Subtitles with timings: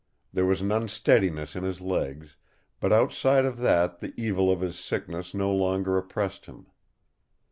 [0.33, 2.35] There was an unsteadiness in his legs,
[2.79, 6.65] but outside of that the evil of his sickness no longer oppressed him.